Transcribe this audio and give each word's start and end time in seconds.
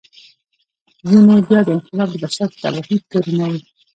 ځینې 1.09 1.37
بیا 1.47 1.61
دا 1.65 1.71
انقلاب 1.75 2.09
د 2.11 2.15
بشر 2.23 2.47
په 2.51 2.57
تباهي 2.61 2.97
تورنوي. 3.09 3.61